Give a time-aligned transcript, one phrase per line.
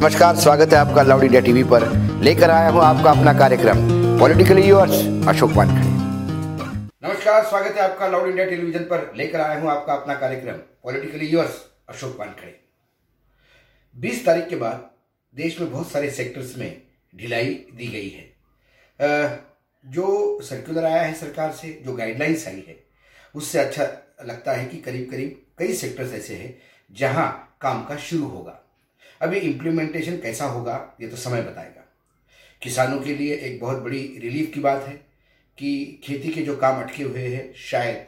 [0.00, 1.84] नमस्कार, स्वागत है आपका लाउड इंडिया टीवी पर।
[2.24, 3.78] लेकर आया हूँ आपका अपना कार्यक्रम,
[4.18, 4.92] पॉलिटिकली यूर्स
[5.28, 5.88] अशोक वानखड़े।
[7.02, 11.26] नमस्कार, स्वागत है आपका लाउड इंडिया टेलीविज़न पर। लेकर आया हूँ आपका अपना कार्यक्रम, पॉलिटिकली
[11.26, 11.58] यूर्स
[11.88, 12.54] अशोक वानखड़े।
[13.96, 14.88] 20 तारीख के बाद
[15.34, 16.82] देश में बहुत सारे सेक्टर्स में
[17.14, 18.24] ढिलाई दी गई है।
[19.84, 22.78] जो सर्कुलर आया है सरकार से, जो गाइडलाइंस आई है,
[23.34, 23.88] उससे अच्छा
[24.24, 26.56] लगता है कि करीब करीब कई सेक्टर्स ऐसे हैं
[26.90, 27.28] जहाँ
[27.60, 28.58] काम का शुरू होगा।
[29.20, 31.84] अभी इम्प्लीमेंटेशन कैसा होगा, ये तो समय बताएगा।
[32.62, 34.94] किसानों के लिए एक बहुत बड़ी रिलीफ की बात है
[35.58, 38.06] कि खेती के जो काम अटके हुए हैं, शायद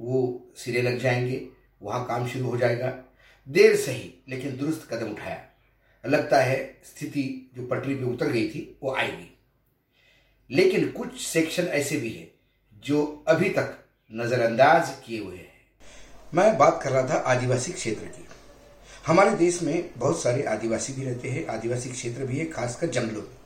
[0.00, 1.48] वो सिरे लग जाएँगे,
[1.82, 2.98] वहाँ काम शुरू हो जाएगा।
[3.48, 5.44] देर सही लेकिन दुरुस्त कदम उठाया।
[6.06, 9.38] लगता है स्थिति जो पटरी पे उतर गई थी, वो आएगी।
[10.50, 12.30] लेकिन कुछ सेक्शन ऐसे भी हैं,
[12.84, 13.78] जो अभी तक
[14.12, 15.52] नज़रअंदाज किए हुए हैं।
[16.34, 18.28] मैं बात कर रहा था आदिवासी क्षेत्र की।
[19.08, 23.20] हमारे देश में बहुत सारे आदिवासी भी रहते हैं, आदिवासी क्षेत्र भी है, खासकर जंगलों
[23.22, 23.36] में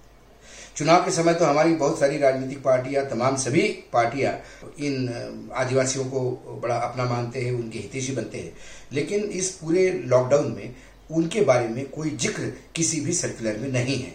[0.77, 4.33] चुनाव के समय तो हमारी बहुत सारी राजनीतिक पार्टियाँ, तमाम सभी पार्टियाँ
[4.79, 6.21] इन आदिवासियों को
[6.63, 8.53] बड़ा अपना मानते हैं, उनके हितेशी बनते हैं।
[8.93, 10.75] लेकिन इस पूरे लॉकडाउन में
[11.11, 14.15] उनके बारे में कोई ज़िक्र किसी भी सर्कुलर में नहीं है।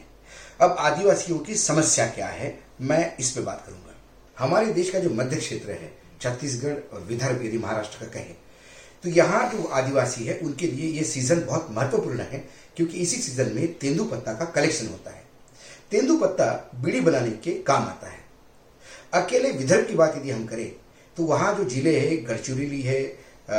[0.62, 3.96] अब आदिवासियों की समस्या क्या है, मैं इस पर बात करूँगा।
[4.38, 5.92] हमारे देश का जो मध्य क्षेत्र है,
[6.22, 8.36] छत्तीसगढ़ और विदर्भ यदि महाराष्ट्र का कहें
[9.04, 12.44] तो यहाँ जो आदिवासी है उनके लिए ये सीज़न बहुत महत्वपूर्ण है
[12.78, 15.24] क्योंकि इसी सीज़न में तेंदु पत्ता का कलेक्शन होता है।
[15.92, 18.20] तेंदु पत्ता बीड़ी बनाने के काम आता है।
[19.16, 20.72] अकेले विदर्भ की बात यदि हम करें
[21.18, 23.02] तो वहाँ जो ज़िले है गढ़चिरौली है
[23.50, 23.58] आ,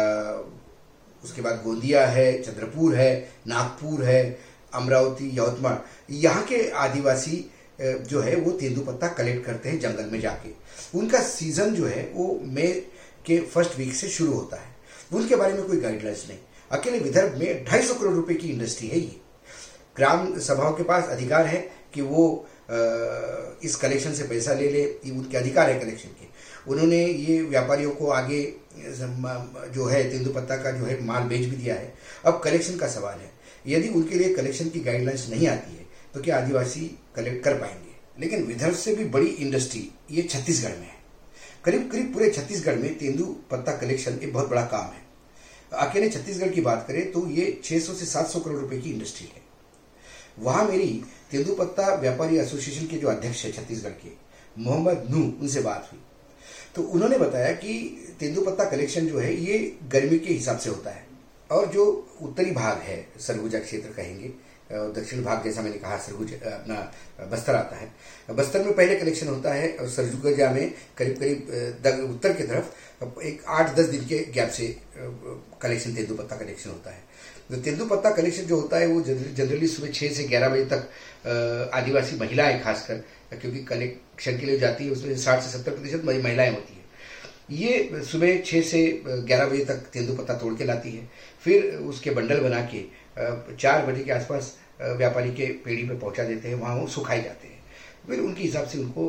[1.24, 3.12] उसके बाद गोंदिया है चंद्रपुर है
[3.48, 4.22] नागपुर है
[4.72, 5.78] अमरावती यवतमाल
[6.14, 7.44] यहाँ के आदिवासी
[7.80, 10.50] जो है वो तेंदु पत्ता कलेक्ट करते हैं जंगल में जाके।
[10.98, 12.66] उनका सीज़न जो है वो मई
[13.26, 14.76] के फ़र्स्ट वीक से शुरू होता है।
[15.10, 16.38] उनके बारे में कोई गाइडलाइंस नहीं।
[16.70, 19.16] अकेले विदर्भ में ढाई सौ करोड़ रुपए की इंडस्ट्री है ये।
[19.96, 21.58] ग्राम सभाओं के पास अधिकार है
[21.94, 22.46] कि वो
[23.64, 26.26] इस कलेक्शन से पैसा ले ले, ये उनके अधिकार है कलेक्शन के।
[26.70, 28.42] उन्होंने ये व्यापारियों को आगे
[28.76, 31.92] जो है तेंदुपत्ता का जो है, माल बेच भी दिया है।
[32.26, 33.30] अब कलेक्शन का सवाल है।
[33.66, 36.80] यदि उनके लिए कलेक्शन की गाइडलाइंस नहीं आती है तो क्या आदिवासी
[37.16, 37.96] कलेक्ट कर पाएँगे?
[38.18, 40.97] लेकिन विदर्भ से भी बड़ी इंडस्ट्री ये छत्तीसगढ़ में है।
[41.68, 45.02] करीब करीब पूरे छत्तीसगढ़ में तेंदु पत्ता कलेक्शन एक बहुत बड़ा काम है।
[45.72, 49.42] अकेले छत्तीसगढ़ की बात करें तो ये 600 से 700 करोड़ रुपए की इंडस्ट्री है।
[50.38, 54.10] वहाँ मेरी तेंदु पत्ता व्यापारी एसोसिएशन के जो अध्यक्ष है छत्तीसगढ़ के,
[54.58, 56.00] मोहम्मद नू उनसे बात हुई।
[56.74, 57.74] तो उन्होंने बताया कि
[58.20, 61.06] तेंदुपत्ता कलेक्शन जो है, ये गर्मी के हिसाब से होता है।
[61.50, 61.84] और जो
[62.22, 64.32] उत्तरी भाग है, सरगुजा क्षेत्र कहेंगे
[64.70, 67.90] दक्षिण भाग जैसा मैंने कहा, सरगुज अपना बस्तर आता है।
[68.30, 73.42] बस्तर में पहले कलेक्शन होता है, और सरजुगजा में करीब करीब उत्तर की तरफ़ एक
[73.48, 74.66] आठ दस दिन के गैप से
[75.62, 77.06] कलेक्शन तेंदुपत्ता कलेक्शन होता है।
[77.50, 82.16] तो तेंदुपत्ता कलेक्शन जो होता है, वो जनरली सुबह छः से ग्यारह बजे तक आदिवासी
[82.16, 86.72] महिलाएँ खासकर, क्योंकि कलेक्शन के लिए जाती है, उसमें साठ से सत्तर प्रतिशत महिलाएँ होती
[86.72, 86.76] है।
[87.50, 91.08] ये सुबह छः से ग्यारह बजे तक तेंदुपत्ता तोड़ के लाती है।
[91.44, 92.84] फिर उसके बंडल बना के
[93.54, 97.48] चार बजे के आसपास व्यापारी के पेड़ी पे पहुँचा देते हैं, वहाँ वो सुखाए जाते
[97.48, 97.56] हैं।
[98.08, 99.08] फिर उनके हिसाब से उनको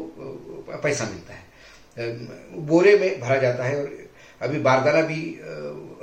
[0.73, 1.47] पैसा मिलता है।
[2.67, 3.97] बोरे में भरा जाता है और
[4.41, 5.21] अभी बारदाना भी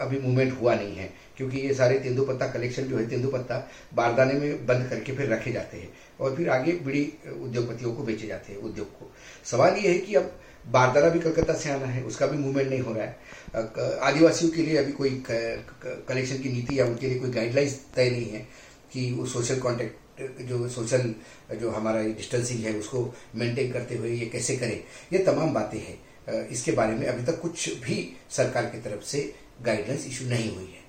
[0.01, 3.57] अभी मूवमेंट हुआ नहीं है, क्योंकि ये सारे तेंदुपत्ता कलेक्शन जो है, तेंदुपत्ता
[3.95, 5.89] बारदाने में बंद करके फिर रखे जाते हैं
[6.21, 7.03] और फिर आगे बड़ी
[7.35, 9.11] उद्योगपतियों को बेचे जाते हैं, उद्योग को।
[9.45, 12.81] सवाल ये है कि अब बारदाना भी कलकत्ता से आना है, उसका भी मूवमेंट नहीं
[12.81, 17.31] हो रहा है। आदिवासियों के लिए अभी कोई कलेक्शन की नीति या उनके लिए कोई
[17.33, 18.47] गाइडलाइंस तय नहीं है
[18.93, 21.15] कि वो सोशल कॉन्टेक्ट जो सोशल
[21.61, 24.83] जो हमारा डिस्टेंसिंग है, उसको मेंटेन करते हुए ये कैसे करें,
[25.13, 27.97] ये तमाम बातें हैं। इसके बारे में अभी तक कुछ भी
[28.31, 29.21] सरकार की तरफ़ से
[29.65, 30.85] गाइडलाइंस इशू नहीं हुई है।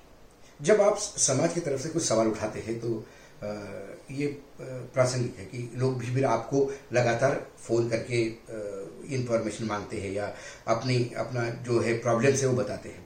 [0.60, 3.06] जब आप समाज की तरफ़ से कुछ सवाल उठाते हैं तो
[4.12, 4.28] ये
[4.64, 8.24] प्रासंगिक है कि लोग भी फिर आपको लगातार फ़ोन करके
[9.10, 10.32] इंफॉर्मेशन मांगते हैं या
[10.68, 13.06] अपनी, अपना जो है प्रॉब्लम्स है वो बताते हैं।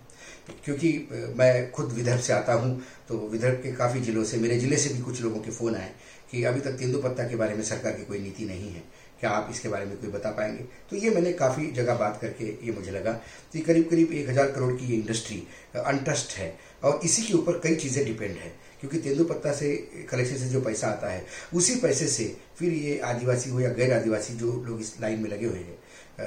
[0.65, 0.89] क्योंकि
[1.37, 4.93] मैं खुद विदर्भ से आता हूँ तो विदर्भ के काफ़ी जिलों से, मेरे ज़िले से
[4.93, 5.91] भी कुछ लोगों के फ़ोन आए
[6.31, 8.83] कि अभी तक तेंदुपत्ता के बारे में सरकार की कोई नीति नहीं है।
[9.19, 10.63] क्या आप इसके बारे में कोई बता पाएँगे?
[10.89, 13.11] तो ये मैंने काफ़ी जगह बात करके ये मुझे लगा
[13.53, 15.43] तो करीब करीब एक हज़ार करोड़ की ये इंडस्ट्री
[15.77, 19.75] अनट्रस्ट है और इसी के ऊपर कई चीज़ें डिपेंड है। क्योंकि तेंदुपत्ता से
[20.11, 22.23] कलेक्शन से जो पैसा आता है, उसी पैसे से
[22.57, 25.77] फिर ये आदिवासी हो या गैर आदिवासी जो लोग इस लाइन में लगे हुए हैं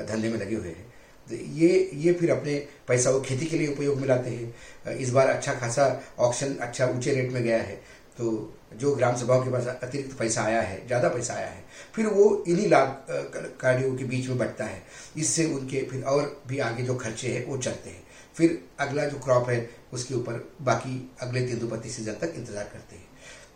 [0.03, 0.93] धंधे में लगे हुए हैं।
[1.27, 2.55] तो ये ये फिर अपने
[2.89, 5.87] पैसा वो खेती के लिए उपयोग में लाते हैं। इस बार अच्छा खासा
[6.21, 7.77] ऑप्शन अच्छा ऊँचे रेट में गया है।
[8.19, 11.65] तो जो ग्राम सभाओं के पास अतिरिक्त पैसा आया है, ज़्यादा पैसा आया है,
[11.95, 13.07] फिर वो इन्हीं लाभ
[13.61, 14.83] कार्यों के बीच में बढ़ता है।
[15.17, 18.03] इससे उनके फिर और भी आगे जो खर्चे हैं, वो चलते हैं।
[18.37, 23.09] फिर अगला जो क्रॉप है, उसके ऊपर बाकी अगले तेंदुपत्ती सीज़न तक इंतज़ार करते हैं।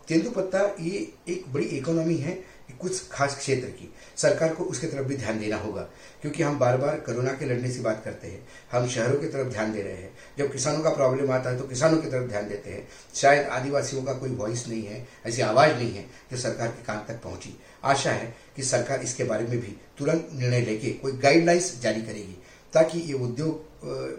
[0.07, 2.37] तेंदुपत्ता ये एक बड़ी इकोनॉमी है
[2.73, 5.81] कुछ खास क्षेत्र की। सरकार को उसके तरफ़ भी ध्यान देना होगा,
[6.21, 9.47] क्योंकि हम बार बार कोरोना के लड़ने से बात करते हैं। हम शहरों की तरफ़
[9.47, 12.49] ध्यान दे रहे हैं। जब किसानों का प्रॉब्लम आता है तो किसानों की तरफ़ ध्यान
[12.49, 16.67] देते हैं। शायद आदिवासियों का कोई वॉइस नहीं है, ऐसी आवाज़ नहीं है, जो सरकार
[16.67, 20.89] के कान तक पहुँची। आशा है कि सरकार इसके बारे में भी तुरंत निर्णय लेके
[20.91, 22.37] कोई गाइडलाइंस जारी करेगी।
[22.73, 23.67] ताकि ये उद्योग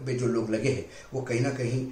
[0.06, 1.86] में जो लोग लगे हैं, वो कहीं ना कहीं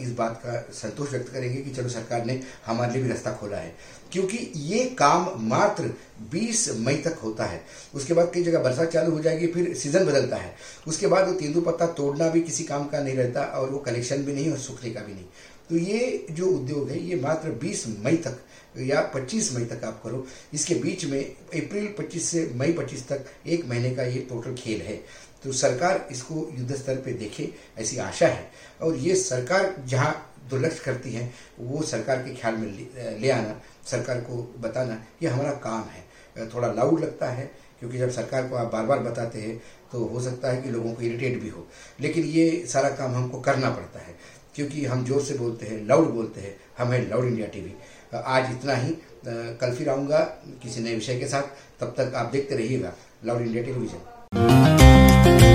[0.00, 3.56] इस बात का संतोष व्यक्त करेंगे कि चलो सरकार ने हमारे लिए भी रास्ता खोला
[3.56, 3.74] है।
[4.12, 5.90] क्योंकि ये काम मात्र
[6.32, 7.62] 20 मई तक होता है।
[7.94, 10.54] उसके बाद कई जगह बरसात चालू हो जाएगी, फिर सीज़न बदलता है।
[10.86, 14.22] उसके बाद वो तेंदु पत्ता तोड़ना भी किसी काम का नहीं रहता और वो कलेक्शन
[14.22, 15.24] भी नहीं और सूखने का भी नहीं।
[15.70, 18.38] तो ये जो उद्योग है, ये मात्र 20 मई तक
[18.78, 23.24] या 25 मई तक आप करो। इसके बीच में अप्रैल 25 से मई 25 तक
[23.46, 25.00] एक महीने का ये टोटल खेल है।
[25.44, 27.48] तो सरकार इसको युद्ध स्तर पे देखे,
[27.78, 28.50] ऐसी आशा है।
[28.82, 30.14] और ये सरकार जहाँ
[30.50, 33.54] दुर्लक्ष करती है, वो सरकार के ख्याल में ले आना,
[33.86, 37.50] सरकार को बताना, ये हमारा काम है। थोड़ा लाउड लगता है,
[37.80, 39.56] क्योंकि जब सरकार को आप बार बार बताते हैं
[39.92, 41.66] तो हो सकता है कि लोगों को इरिटेट भी हो।
[42.00, 44.14] लेकिन ये सारा काम हमको करना पड़ता है,
[44.54, 47.74] क्योंकि हम ज़ोर से बोलते हैं, लाउड बोलते हैं, हम हैं लाउड इंडिया टीवी।
[48.14, 48.96] आज इतना ही।
[49.26, 50.20] कल फिर आऊँगा
[50.62, 51.42] किसी नए विषय के साथ।
[51.80, 52.92] तब तक आप देखते रहिएगा
[53.24, 54.63] loud India television
[55.24, 55.53] Thank you.